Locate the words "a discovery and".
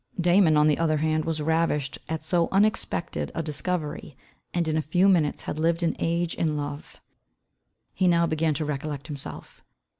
3.35-4.67